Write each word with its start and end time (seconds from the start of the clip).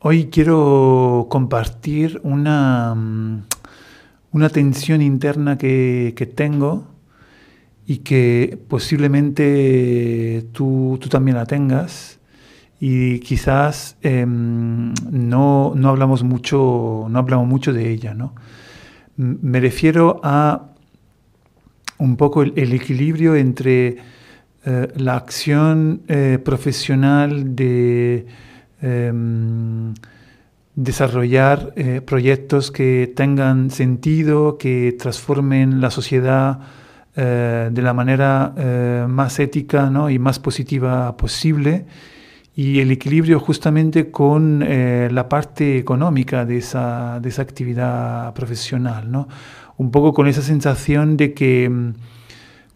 Hoy 0.00 0.26
quiero 0.26 1.26
compartir 1.28 2.20
una, 2.22 2.94
mm, 2.94 3.42
una 4.30 4.48
tensión 4.48 5.02
interna 5.02 5.58
que, 5.58 6.32
tengo 6.36 6.86
y 7.84 7.98
que 7.98 8.60
posiblemente 8.68 10.46
tú, 10.52 11.00
también 11.10 11.36
la 11.36 11.46
tengas 11.46 12.20
y 12.78 13.18
quizás 13.18 13.96
em, 14.02 14.94
no, 15.10 15.74
hablamos 15.84 16.22
mucho, 16.22 17.06
no 17.10 17.18
hablamos 17.18 17.48
mucho 17.48 17.72
de 17.72 17.90
ella. 17.90 18.14
¿no? 18.14 18.34
Me 19.16 19.58
refiero 19.58 20.20
a 20.22 20.74
un 21.98 22.16
poco 22.16 22.42
el, 22.42 22.72
equilibrio 22.72 23.34
entre 23.34 23.96
eh, 24.64 24.92
la 24.94 25.16
acción 25.16 26.02
eh, 26.06 26.38
profesional 26.44 27.56
de 27.56 28.26
Em, 28.80 29.94
desarrollar 30.78 31.72
eh, 31.74 32.00
proyectos 32.00 32.70
que 32.70 33.12
tengan 33.16 33.70
sentido, 33.70 34.58
que 34.58 34.94
transformen 34.96 35.80
la 35.80 35.90
sociedad 35.90 36.60
eh, 37.16 37.68
de 37.72 37.82
la 37.82 37.92
manera 37.92 38.54
eh, 38.56 39.04
más 39.08 39.40
ética 39.40 39.90
y 40.08 40.20
más 40.20 40.38
positiva 40.38 41.16
posible 41.16 41.84
y 42.54 42.78
el 42.78 42.92
equilibrio 42.92 43.40
justamente 43.40 44.12
con 44.12 44.60
la 44.60 45.28
parte 45.28 45.78
económica 45.78 46.44
de 46.44 46.58
esa, 46.58 47.18
de 47.20 47.28
esa 47.28 47.42
actividad 47.42 48.32
profesional. 48.34 49.10
¿no? 49.10 49.28
Un 49.76 49.90
poco 49.92 50.12
con 50.12 50.26
esa 50.26 50.42
sensación 50.42 51.16
de 51.16 51.34
que 51.34 51.64
em, 51.64 51.94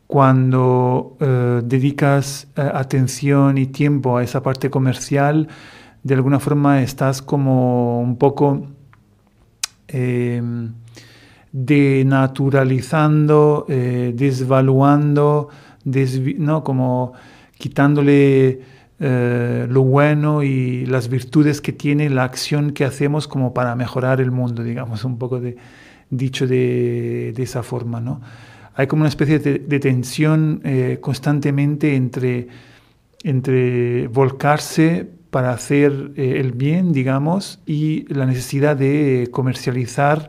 cuando 0.07 1.17
dedicas 1.65 2.47
atención 2.55 3.59
y 3.59 3.67
tiempo 3.67 4.19
a 4.19 4.23
esa 4.23 4.43
parte 4.43 4.71
comercial, 4.71 5.49
de 6.03 6.15
alguna 6.15 6.41
forma 6.41 6.83
estás 6.83 7.23
como 7.23 8.01
un 8.01 8.17
poco 8.17 8.67
em, 9.89 10.73
denaturalizando, 11.53 13.67
eh, 13.69 14.13
desvaluando, 14.15 15.49
¿no? 16.39 16.65
como 16.65 17.13
quitándole 17.59 18.61
eh, 18.99 19.67
lo 19.69 19.83
bueno 19.83 20.43
y 20.43 20.87
las 20.87 21.09
virtudes 21.09 21.61
que 21.61 21.73
tiene 21.73 22.11
la 22.11 22.25
acción 22.25 22.73
que 22.73 22.85
hacemos 22.85 23.29
como 23.29 23.55
para 23.55 23.77
mejorar 23.77 24.21
el 24.21 24.31
mundo, 24.31 24.65
digamos, 24.65 25.05
un 25.05 25.19
poco 25.19 25.41
de, 25.41 25.57
dicho 26.11 26.47
de, 26.47 27.35
esa 27.37 27.63
forma. 27.63 28.01
¿no? 28.01 28.21
Hay 28.75 28.87
como 28.87 29.03
una 29.03 29.09
especie 29.09 29.39
de, 29.39 29.81
tensión 29.81 30.61
eh, 30.65 30.99
constantemente 31.01 31.95
entre, 31.95 32.49
entre 33.25 34.09
volcarse 34.09 35.22
para 35.33 35.53
hacer 35.53 36.13
eh, 36.17 36.35
el 36.41 36.53
bien, 36.53 36.93
digamos, 36.93 37.59
y 37.65 38.05
la 38.13 38.27
necesidad 38.27 38.77
de 38.77 39.31
comercializar 39.33 40.29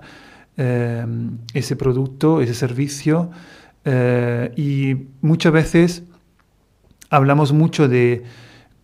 eh, 0.56 1.06
ese 1.54 1.76
producto, 1.76 2.40
ese 2.40 2.54
servicio. 2.54 3.30
Eh, 3.84 4.54
y 4.56 5.08
muchas 5.20 5.52
veces 5.52 6.04
hablamos 7.10 7.52
mucho 7.52 7.90
de 7.90 8.24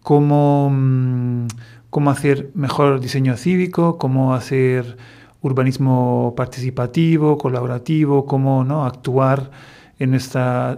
cómo, 0.01 0.69
mm, 0.69 1.47
cómo 1.89 2.11
hacer 2.11 2.51
mejor 2.53 2.99
diseño 2.99 3.37
cívico, 3.37 3.97
cómo 3.97 4.33
hacer 4.33 4.97
urbanismo 5.41 6.33
participativo, 6.35 7.37
colaborativo, 7.37 8.25
cómo 8.25 8.65
¿no? 8.65 8.85
actuar 8.85 9.51
en 9.99 10.15
esta 10.15 10.77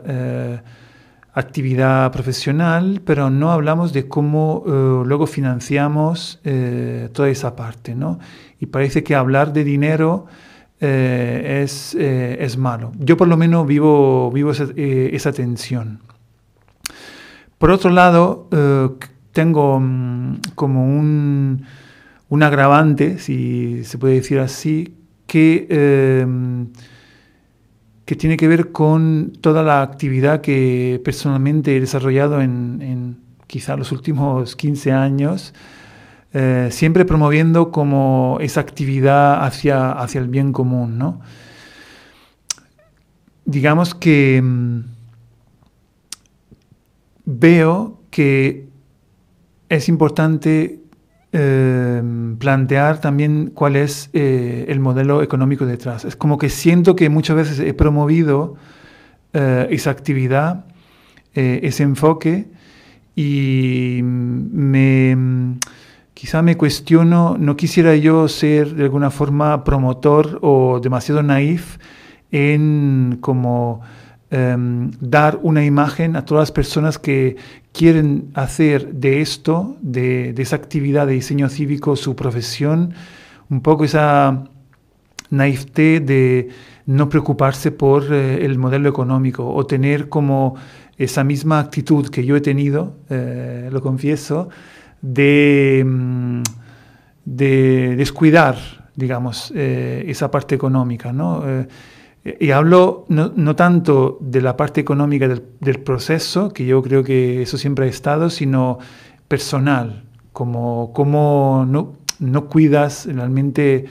actividad 1.34 2.12
profesional, 2.12 3.02
pero 3.06 3.30
no 3.30 3.52
hablamos 3.52 3.94
de 3.94 4.08
cómo 4.08 4.64
eh, 4.66 5.04
luego 5.06 5.28
financiamos 5.28 6.40
eh, 6.44 7.10
toda 7.14 7.30
esa 7.30 7.56
parte, 7.56 7.96
¿no? 7.96 8.20
Y 8.60 8.66
parece 8.66 9.04
que 9.04 9.16
hablar 9.16 9.54
de 9.54 9.64
dinero 9.64 10.26
eh, 10.80 11.62
es, 11.64 11.96
es, 11.96 12.58
malo. 12.58 12.92
Yo 13.00 13.16
por 13.16 13.28
lo 13.28 13.38
menos 13.38 13.66
vivo, 13.66 14.32
vivo 14.32 14.52
esa, 14.52 15.32
tensión. 15.32 16.00
Por 17.58 17.72
otro 17.72 17.92
lado, 17.92 18.48
tengo 19.32 19.80
mm, 19.80 20.40
como 20.56 20.86
un, 20.86 21.66
un, 22.30 22.44
agravante, 22.44 23.20
si 23.20 23.84
se 23.84 23.98
puede 23.98 24.16
decir 24.16 24.40
así, 24.40 24.96
que 25.28 25.68
que 28.12 28.18
tiene 28.18 28.36
que 28.36 28.50
ver 28.50 28.74
con 28.74 29.32
toda 29.40 29.64
la 29.64 29.82
actividad 29.82 30.42
que 30.42 31.00
personalmente 31.02 31.78
he 31.78 31.80
desarrollado 31.80 32.42
en, 32.42 33.22
quizá 33.48 33.78
los 33.78 33.94
últimos 33.94 34.58
15 34.58 34.92
años, 34.92 35.54
eh, 36.34 36.68
siempre 36.72 37.06
promoviendo 37.06 37.72
como 37.72 38.38
esa 38.42 38.60
actividad 38.60 39.46
hacia, 39.46 39.94
hacia 39.94 40.20
el 40.20 40.28
bien 40.28 40.52
común. 40.52 40.98
¿no? 40.98 41.22
Digamos 43.46 43.96
que 43.96 44.42
mm, 44.44 44.80
veo 47.24 48.02
que 48.10 48.68
es 49.70 49.88
importante 49.88 50.81
Em, 51.34 52.36
plantear 52.36 53.00
también 53.00 53.52
cuál 53.54 53.78
es 53.78 54.10
eh, 54.12 54.66
el 54.68 54.82
modelo 54.82 55.24
económico 55.24 55.66
detrás. 55.66 56.04
Es 56.04 56.18
como 56.18 56.38
que 56.38 56.50
siento 56.50 56.94
que 56.98 57.10
muchas 57.10 57.38
veces 57.38 57.60
he 57.60 57.74
promovido 57.74 58.56
eh, 59.32 59.66
esa 59.70 59.92
actividad, 59.92 60.66
eh, 61.34 61.62
ese 61.64 61.84
enfoque, 61.84 62.48
y 63.16 64.02
me, 64.04 65.56
quizá 66.14 66.42
me 66.42 66.58
cuestiono, 66.58 67.38
no 67.40 67.56
quisiera 67.56 67.96
yo 67.96 68.28
ser 68.28 68.76
de 68.76 68.84
alguna 68.84 69.10
forma 69.10 69.64
promotor 69.64 70.38
o 70.42 70.82
demasiado 70.82 71.24
naif 71.24 71.78
en 72.32 73.20
como 73.22 73.82
Em, 74.34 74.92
dar 75.02 75.40
una 75.42 75.66
imagen 75.66 76.16
a 76.16 76.24
todas 76.24 76.44
las 76.44 76.52
personas 76.54 76.98
que 76.98 77.36
quieren 77.74 78.32
hacer 78.34 78.94
de 78.94 79.22
esto, 79.22 79.78
de, 79.82 80.34
esa 80.38 80.56
actividad 80.56 81.08
de 81.08 81.14
diseño 81.14 81.50
cívico, 81.50 81.96
su 81.96 82.16
profesión, 82.16 82.94
un 83.50 83.62
poco 83.62 83.86
esa 83.86 84.46
naivete 85.30 86.00
de 86.00 86.50
no 86.86 87.08
preocuparse 87.10 87.72
por 87.72 88.14
eh, 88.14 88.44
el 88.44 88.58
modelo 88.58 88.90
económico 88.90 89.48
o 89.48 89.66
tener 89.66 90.10
como 90.10 90.56
esa 90.98 91.24
misma 91.24 91.60
actitud 91.60 92.10
que 92.10 92.26
yo 92.26 92.36
he 92.36 92.42
tenido, 92.42 92.98
eh, 93.10 93.70
lo 93.72 93.82
confieso, 93.82 94.50
de, 95.02 95.84
mm, 95.86 96.42
de 97.26 97.96
descuidar, 97.96 98.58
digamos, 98.96 99.54
eh, 99.56 100.04
esa 100.08 100.30
parte 100.30 100.56
económica, 100.56 101.14
¿no? 101.14 101.44
Y 102.24 102.52
hablo 102.52 103.06
no, 103.10 103.56
tanto 103.56 104.20
de 104.22 104.42
la 104.42 104.56
parte 104.56 104.80
económica 104.80 105.28
del, 105.28 105.80
proceso, 105.80 106.54
que 106.54 106.66
yo 106.66 106.84
creo 106.84 107.04
que 107.04 107.42
eso 107.42 107.58
siempre 107.58 107.86
ha 107.86 107.90
estado, 107.90 108.30
sino 108.30 108.78
personal, 109.28 110.04
como, 110.32 110.94
como 110.94 111.66
no, 111.68 111.98
no 112.20 112.46
cuidas 112.46 113.08
realmente 113.08 113.86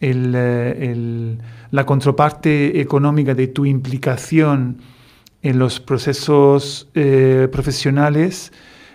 el, 0.00 1.38
la 1.70 1.84
contraparte 1.84 2.80
económica 2.80 3.34
de 3.34 3.48
tu 3.48 3.66
implicación 3.66 4.78
en 5.42 5.58
los 5.58 5.78
procesos 5.78 6.88
eh, 6.94 7.48
profesionales, 7.52 8.50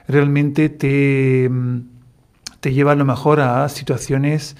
realmente 0.07 0.69
te, 0.69 1.47
te, 2.59 2.73
lleva 2.73 2.94
a 2.94 2.95
lo 2.95 3.05
mejor 3.05 3.40
a 3.40 3.69
situaciones 3.69 4.57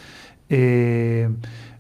eh, 0.50 1.30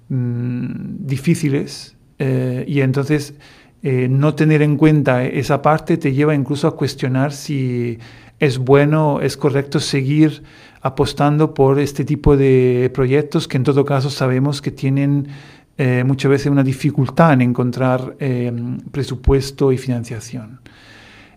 mm, 0.09 1.05
difíciles 1.05 1.95
eh, 2.25 2.63
y 2.69 2.79
entonces 2.79 3.33
eh, 3.81 4.07
no 4.09 4.33
tener 4.33 4.61
en 4.61 4.77
cuenta 4.77 5.25
esa 5.25 5.61
parte 5.61 5.97
te 5.97 6.13
lleva 6.13 6.33
incluso 6.33 6.69
a 6.69 6.77
cuestionar 6.77 7.33
si 7.33 7.99
es 8.39 8.59
bueno, 8.59 9.19
es 9.19 9.35
correcto 9.35 9.81
seguir 9.81 10.41
apostando 10.81 11.53
por 11.53 11.79
este 11.79 12.05
tipo 12.05 12.37
de 12.37 12.89
proyectos 12.93 13.49
que 13.49 13.57
en 13.57 13.63
todo 13.63 13.83
caso 13.83 14.09
sabemos 14.09 14.61
que 14.61 14.71
tienen 14.71 15.27
eh, 15.77 16.05
muchas 16.05 16.31
veces 16.31 16.47
una 16.47 16.63
dificultad 16.63 17.33
en 17.33 17.41
encontrar 17.41 18.15
presupuesto 18.91 19.73
y 19.73 19.77
financiación. 19.77 20.61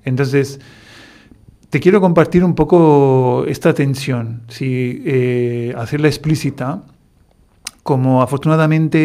Entonces, 0.04 0.60
te 1.68 1.80
quiero 1.80 2.00
compartir 2.00 2.44
un 2.44 2.54
poco 2.54 3.44
esta 3.48 3.74
tensión, 3.74 4.42
si, 4.46 5.72
hacerla 5.76 6.06
explícita 6.06 6.84
como 7.86 8.20
afortunadamente 8.20 8.98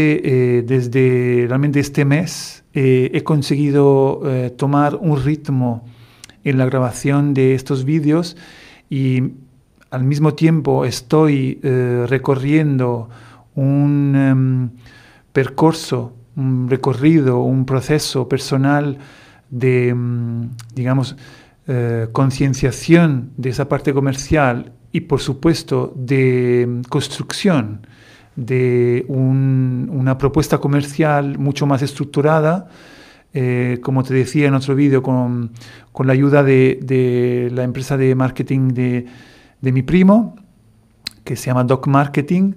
eh, 0.57 0.63
desde 0.63 1.45
realmente 1.47 1.79
este 1.79 2.03
mes 2.03 2.63
eh, 2.73 3.11
he 3.13 3.23
conseguido 3.23 4.21
eh, 4.25 4.49
tomar 4.49 4.95
un 4.95 5.23
ritmo 5.23 5.85
en 6.43 6.57
la 6.57 6.65
grabación 6.65 7.35
de 7.35 7.53
estos 7.53 7.85
vídeos 7.85 8.35
y 8.89 9.33
al 9.91 10.03
mismo 10.03 10.33
tiempo 10.33 10.83
estoy 10.85 11.59
recorriendo 12.07 13.09
un 13.53 14.15
em, 14.15 14.69
percurso, 15.31 16.15
un 16.35 16.67
recorrido, 16.67 17.41
un 17.41 17.65
proceso 17.65 18.27
personal 18.27 18.97
de, 19.51 19.89
em, 19.89 20.49
digamos, 20.73 21.15
concienciación 22.11 23.31
de 23.37 23.49
esa 23.49 23.69
parte 23.69 23.93
comercial 23.93 24.73
y 24.91 25.01
por 25.01 25.19
supuesto 25.19 25.93
de 25.95 26.81
construcción 26.89 27.81
de 28.35 29.05
una 29.07 30.17
propuesta 30.17 30.59
comercial 30.59 31.37
mucho 31.37 31.65
más 31.65 31.81
estructurada, 31.81 32.69
eh, 33.33 33.79
como 33.81 34.03
te 34.03 34.13
decía 34.13 34.47
en 34.47 34.53
otro 34.53 34.75
vídeo, 34.75 35.01
con, 35.01 35.51
la 36.03 36.13
ayuda 36.13 36.43
de, 36.43 37.49
la 37.53 37.63
empresa 37.63 37.97
de 37.97 38.13
marketing 38.15 38.69
de, 38.69 39.05
mi 39.61 39.81
primo, 39.83 40.35
que 41.23 41.35
se 41.35 41.47
llama 41.47 41.63
Doc 41.63 41.87
Marketing, 41.87 42.53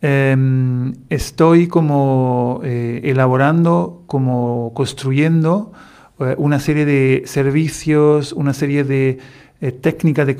em, 0.00 0.92
estoy 1.08 1.68
como 1.68 2.60
eh, 2.64 3.00
elaborando, 3.04 4.02
como 4.06 4.72
construyendo 4.74 5.72
eh, 6.18 6.34
una 6.38 6.58
serie 6.58 6.84
de 6.84 7.22
servicios, 7.26 8.32
una 8.32 8.52
serie 8.52 8.84
de 8.84 9.18
técnicas 9.80 10.26
de, 10.26 10.34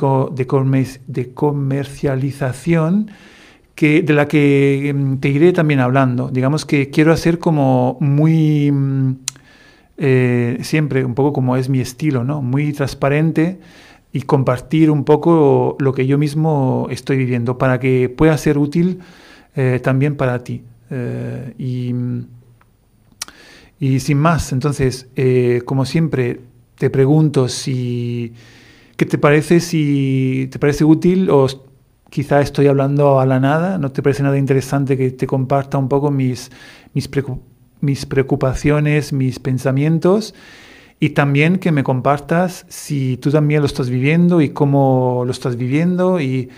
de, 1.07 1.33
comercialización 1.33 3.11
de 3.83 4.13
la 4.13 4.29
que 4.29 4.89
em, 4.89 5.19
te 5.19 5.29
iré 5.29 5.53
también 5.53 5.81
hablando. 5.81 6.29
Digamos 6.29 6.65
que 6.65 6.91
quiero 6.91 7.13
hacer 7.13 7.39
como 7.39 7.97
muy 8.01 8.71
mm, 8.71 9.17
eh, 9.99 10.59
siempre 10.63 11.05
un 11.05 11.15
poco 11.15 11.33
como 11.33 11.57
es 11.57 11.69
mi 11.69 11.81
estilo, 11.81 12.25
¿no? 12.25 12.43
Muy 12.43 12.73
transparente 12.73 13.59
y 14.13 14.23
compartir 14.23 14.91
un 14.91 15.05
poco 15.05 15.77
lo 15.81 15.93
que 15.93 16.07
yo 16.07 16.19
mismo 16.19 16.87
estoy 16.91 17.17
viviendo 17.17 17.59
para 17.59 17.81
que 17.81 18.09
pueda 18.09 18.37
ser 18.39 18.59
útil 18.59 19.01
eh, 19.57 19.81
también 19.83 20.17
para 20.17 20.45
ti. 20.45 20.63
Eh, 20.91 21.55
y, 21.59 21.95
y, 23.81 24.01
sin 24.01 24.19
más, 24.19 24.53
entonces, 24.53 25.09
como 25.65 25.85
siempre, 25.87 26.41
te 26.77 26.91
pregunto 26.91 27.49
si, 27.49 28.33
¿qué 28.97 29.07
te 29.07 29.19
parece? 29.19 29.61
Si 29.61 30.49
te 30.53 30.59
parece 30.59 30.85
útil 30.85 31.31
o 31.31 31.49
quizá 32.13 32.43
estoy 32.43 32.67
hablando 32.67 33.21
a 33.21 33.25
la 33.25 33.41
nada, 33.41 33.79
¿no 33.79 33.91
te 33.91 34.03
parece 34.03 34.23
nada 34.23 34.37
interesante 34.37 34.99
que 34.99 35.13
te 35.13 35.27
comparta 35.27 35.79
un 35.79 35.89
poco 35.89 36.11
mis, 36.11 36.51
mis 36.93 38.07
preocupaciones? 38.07 39.15
mis 39.15 39.39
pensamientos 39.39 40.35
y 41.01 41.11
también 41.11 41.57
que 41.57 41.73
me 41.73 41.83
compartas 41.83 42.67
si 42.69 43.17
tú 43.17 43.31
también 43.31 43.63
lo 43.63 43.67
estás 43.67 43.89
viviendo 43.89 44.43
y 44.43 44.51
cómo 44.51 45.23
lo 45.25 45.33
estás 45.33 45.57
viviendo 45.57 46.21
y, 46.21 46.51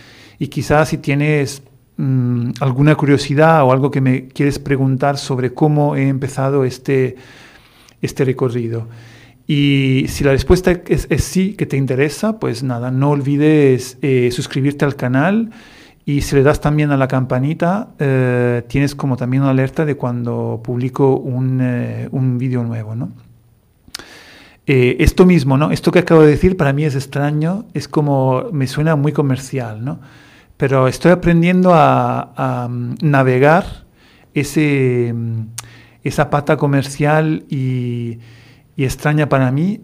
quizás 0.51 0.89
si 0.89 0.99
tienes 0.99 1.62
mm, 1.99 2.50
alguna 2.59 2.97
curiosidad 2.97 3.62
o 3.62 3.71
algo 3.71 3.93
que 3.93 4.00
me 4.00 4.27
quieres 4.27 4.59
preguntar 4.59 5.19
sobre 5.19 5.55
cómo 5.55 5.95
he 5.95 6.09
empezado 6.09 6.65
este, 6.65 7.15
este 8.03 8.25
recorrido. 8.25 8.89
Y 9.46 10.06
si 10.08 10.25
la 10.25 10.32
respuesta 10.32 10.73
es, 10.87 11.06
sí, 11.23 11.55
que 11.55 11.67
te 11.67 11.76
interesa, 11.76 12.38
pues 12.38 12.62
nada, 12.62 12.91
no 12.91 13.11
olvides 13.11 13.99
eh, 14.00 14.31
suscribirte 14.32 14.85
al 14.85 14.96
canal 14.96 15.50
y 16.06 16.20
si 16.20 16.37
le 16.37 16.43
das 16.43 16.61
también 16.61 16.91
a 16.91 16.96
la 16.96 17.08
campanita, 17.08 17.88
eh, 17.99 18.62
tienes 18.69 18.94
como 18.94 19.17
también 19.17 19.43
una 19.43 19.52
alerta 19.52 19.85
de 19.87 19.96
cuando 19.96 20.61
publico 20.62 21.17
un, 21.17 21.61
eh, 21.62 22.08
un 22.11 22.37
vídeo 22.37 22.62
nuevo, 22.62 22.94
¿no? 22.94 23.12
Eh, 24.67 24.96
esto 25.00 25.25
mismo, 25.25 25.56
¿no? 25.56 25.70
Esto 25.70 25.90
que 25.93 26.00
acabo 26.00 26.23
de 26.23 26.29
decir 26.29 26.56
para 26.56 26.73
mí 26.73 26.85
es 26.85 26.94
extraño, 26.94 27.67
es 27.75 27.88
como, 27.88 28.44
me 28.52 28.67
suena 28.67 28.97
muy 28.97 29.12
comercial, 29.12 29.85
¿no? 29.85 30.00
Pero 30.56 30.88
estoy 30.88 31.12
aprendiendo 31.12 31.73
a, 31.75 32.69
mm, 32.70 32.94
navegar 33.02 33.85
ese, 34.35 35.12
mm, 35.14 35.40
esa 36.02 36.29
pata 36.31 36.56
comercial 36.56 37.44
y, 37.49 38.19
y 38.76 38.85
extraña 38.85 39.29
para 39.29 39.53
mí, 39.53 39.81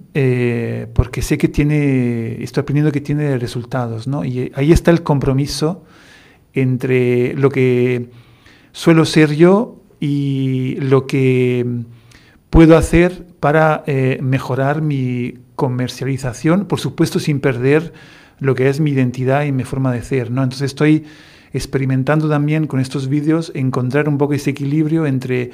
porque 0.94 1.22
sé 1.22 1.38
que 1.38 1.48
tiene, 1.48 2.42
estoy 2.42 2.62
aprendiendo 2.62 2.90
que 2.90 3.00
tiene 3.00 3.38
resultados, 3.38 4.08
¿no? 4.08 4.24
Y 4.24 4.50
ahí 4.54 4.72
está 4.72 4.90
el 4.90 5.02
compromiso 5.02 5.84
entre 6.54 7.34
lo 7.34 7.50
que 7.50 8.10
suelo 8.72 9.04
ser 9.04 9.34
yo 9.34 9.82
y 10.00 10.76
lo 10.80 11.06
que 11.06 11.84
puedo 12.48 12.76
hacer 12.76 13.26
para 13.38 13.84
eh, 13.86 14.18
mejorar 14.22 14.82
mi 14.82 15.34
comercialización, 15.56 16.66
por 16.66 16.80
supuesto 16.80 17.20
sin 17.20 17.40
perder 17.40 17.92
lo 18.38 18.54
que 18.54 18.68
es 18.68 18.80
mi 18.80 18.90
identidad 18.90 19.44
y 19.44 19.52
mi 19.52 19.64
forma 19.64 19.92
de 19.92 20.02
ser. 20.02 20.30
¿no? 20.30 20.42
Entonces 20.42 20.66
estoy 20.66 21.04
experimentando 21.52 22.28
también 22.28 22.66
con 22.66 22.80
estos 22.80 23.08
vídeos 23.08 23.52
encontrar 23.54 24.08
un 24.08 24.18
poco 24.18 24.34
ese 24.34 24.50
equilibrio 24.50 25.06
entre 25.06 25.50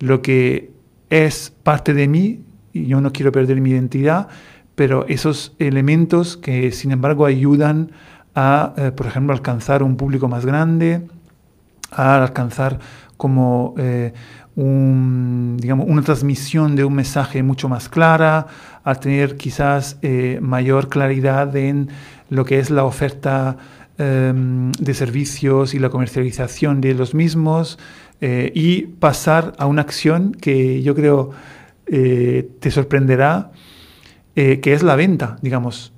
lo 0.00 0.22
que 0.22 0.70
es 1.08 1.52
parte 1.62 1.94
de 1.94 2.08
mí, 2.08 2.40
yo 2.84 3.00
no 3.00 3.12
quiero 3.12 3.32
perder 3.32 3.60
mi 3.60 3.70
identidad, 3.70 4.28
pero 4.76 5.06
esos 5.08 5.54
elementos 5.58 6.36
que 6.36 6.70
sin 6.70 6.92
embargo 6.92 7.24
ayudan 7.24 7.90
a, 8.36 8.74
eh, 8.76 8.92
por 8.94 9.06
ejemplo, 9.06 9.32
alcanzar 9.32 9.82
un 9.82 9.96
público 9.96 10.28
más 10.28 10.44
grande, 10.44 11.08
a 11.90 12.22
alcanzar 12.22 12.78
como 13.16 13.74
eh, 13.78 14.12
una 14.54 16.02
transmisión 16.02 16.76
de 16.76 16.84
un 16.84 16.94
mensaje 16.94 17.42
mucho 17.42 17.68
más 17.68 17.88
clara, 17.88 18.46
a 18.84 18.94
tener 18.94 19.36
quizás 19.36 19.98
eh, 20.02 20.38
mayor 20.40 20.88
claridad 20.88 21.54
en 21.56 21.88
lo 22.30 22.44
que 22.44 22.58
es 22.58 22.70
la 22.70 22.84
oferta 22.84 23.56
em, 23.98 24.72
de 24.72 24.94
servicios 24.94 25.74
y 25.74 25.78
la 25.78 25.88
comercialización 25.88 26.80
de 26.80 26.94
los 26.94 27.14
mismos 27.14 27.78
y 28.18 28.86
pasar 28.98 29.52
a 29.58 29.66
una 29.66 29.82
acción 29.82 30.32
que 30.32 30.82
yo 30.82 30.94
creo 30.94 31.32
te 31.86 32.70
sorprenderá, 32.70 33.52
que 34.34 34.72
es 34.72 34.82
la 34.82 34.96
venta, 34.96 35.36
digamos 35.40 35.92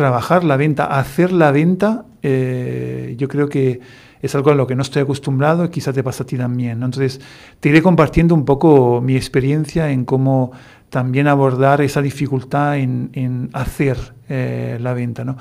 trabajar 0.00 0.44
la 0.44 0.56
venta, 0.56 0.86
hacer 0.86 1.30
la 1.30 1.52
venta, 1.52 2.06
eh, 2.22 3.14
yo 3.18 3.28
creo 3.28 3.50
que 3.50 3.80
es 4.22 4.34
algo 4.34 4.50
a 4.50 4.54
lo 4.54 4.66
que 4.66 4.74
no 4.74 4.80
estoy 4.80 5.02
acostumbrado 5.02 5.64
y 5.64 5.68
quizás 5.68 5.94
te 5.94 6.02
pasa 6.02 6.24
a 6.24 6.26
ti 6.26 6.38
también. 6.38 6.82
Entonces, 6.82 7.20
te 7.60 7.68
iré 7.68 7.82
compartiendo 7.82 8.34
un 8.34 8.46
poco 8.46 9.02
mi 9.02 9.14
experiencia 9.14 9.90
en 9.90 10.06
cómo 10.06 10.52
también 10.88 11.26
abordar 11.26 11.82
esa 11.82 12.00
dificultad 12.00 12.78
en, 12.78 13.50
hacer 13.52 14.14
eh, 14.30 14.78
la 14.80 14.94
venta. 14.94 15.22
¿no? 15.22 15.36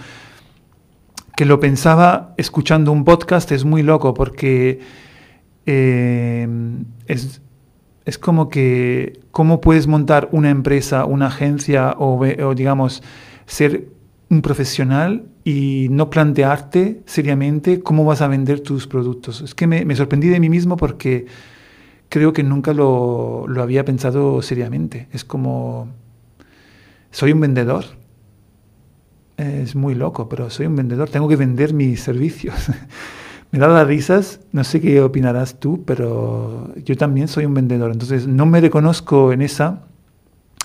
Que 1.37 1.45
lo 1.45 1.61
pensaba 1.61 2.33
escuchando 2.35 2.91
un 2.91 3.05
podcast 3.05 3.51
es 3.53 3.63
muy 3.63 3.81
loco 3.81 4.13
porque 4.13 4.81
eh, 5.65 6.47
es, 7.05 7.41
es, 8.05 8.17
como 8.17 8.49
que 8.49 9.19
cómo 9.31 9.61
puedes 9.61 9.87
montar 9.87 10.29
una 10.31 10.49
empresa, 10.49 11.05
una 11.05 11.27
agencia 11.27 11.95
o, 11.97 12.53
digamos, 12.55 13.03
ser 13.45 13.87
un 14.29 14.41
profesional 14.41 15.25
y 15.43 15.87
no 15.89 16.09
plantearte 16.09 17.01
seriamente 17.05 17.81
cómo 17.81 18.05
vas 18.05 18.21
a 18.21 18.27
vender 18.27 18.59
tus 18.59 18.87
productos. 18.87 19.41
Es 19.41 19.55
que 19.55 19.67
me, 19.67 19.95
sorprendí 19.95 20.27
de 20.29 20.39
mí 20.39 20.49
mismo 20.49 20.77
porque 20.77 21.25
creo 22.09 22.33
que 22.33 22.43
nunca 22.43 22.73
lo, 22.73 23.45
había 23.57 23.85
pensado 23.85 24.41
seriamente. 24.41 25.07
Es 25.11 25.23
como, 25.23 25.87
soy 27.11 27.31
un 27.31 27.39
vendedor. 27.39 27.85
Es 29.37 29.75
muy 29.75 29.95
loco, 29.95 30.27
pero 30.27 30.49
soy 30.49 30.65
un 30.65 30.75
vendedor. 30.75 31.09
Tengo 31.09 31.27
que 31.27 31.37
vender 31.37 31.73
mis 31.73 32.01
servicios. 32.01 32.55
me 33.51 33.59
da 33.59 33.67
las 33.67 33.87
risas. 33.87 34.41
No 34.51 34.63
sé 34.63 34.81
qué 34.81 35.01
opinarás 35.01 35.59
tú, 35.59 35.83
pero 35.85 36.73
yo 36.83 36.95
también 36.97 37.27
soy 37.27 37.45
un 37.45 37.53
vendedor. 37.53 37.91
Entonces 37.91 38.27
no 38.27 38.45
me 38.45 38.61
reconozco 38.61 39.31
en 39.31 39.41
esa. 39.41 39.83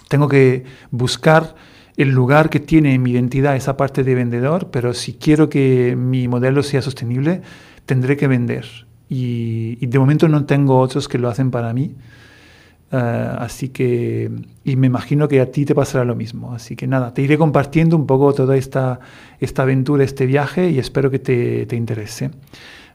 Tengo 0.08 0.28
que 0.28 0.64
buscar 0.90 1.54
el 1.96 2.10
lugar 2.10 2.50
que 2.50 2.60
tiene 2.60 2.94
en 2.94 3.02
mi 3.02 3.12
identidad 3.12 3.56
esa 3.56 3.76
parte 3.76 4.02
de 4.02 4.14
vendedor, 4.14 4.70
pero 4.70 4.94
si 4.94 5.14
quiero 5.14 5.48
que 5.48 5.96
mi 5.96 6.28
modelo 6.28 6.62
sea 6.62 6.82
sostenible, 6.82 7.42
tendré 7.86 8.16
que 8.16 8.26
vender. 8.26 8.66
Y, 9.08 9.86
de 9.86 9.98
momento 9.98 10.28
no 10.28 10.44
tengo 10.44 10.78
otros 10.78 11.08
que 11.08 11.18
lo 11.18 11.28
hacen 11.28 11.50
para 11.50 11.72
mí. 11.72 11.94
Ah, 12.90 13.38
así 13.40 13.70
que, 13.70 14.30
y 14.64 14.76
me 14.76 14.86
imagino 14.86 15.26
que 15.26 15.40
a 15.40 15.50
ti 15.50 15.64
te 15.64 15.74
pasará 15.74 16.04
lo 16.04 16.14
mismo. 16.14 16.54
Así 16.54 16.76
que 16.76 16.86
nada, 16.86 17.12
te 17.12 17.22
iré 17.22 17.38
compartiendo 17.38 17.96
un 17.96 18.06
poco 18.06 18.32
toda 18.32 18.56
esta, 18.56 19.00
esta 19.40 19.62
aventura, 19.62 20.04
este 20.04 20.26
viaje 20.26 20.70
y 20.70 20.78
espero 20.78 21.10
que 21.10 21.18
te, 21.18 21.66
te 21.66 21.76
interese. 21.76 22.30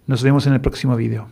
Nos 0.08 0.24
vemos 0.24 0.48
en 0.48 0.54
el 0.54 0.62
próximo 0.62 0.96
vídeo. 0.96 1.28